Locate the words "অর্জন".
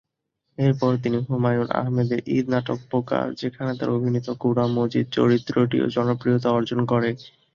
6.51-6.79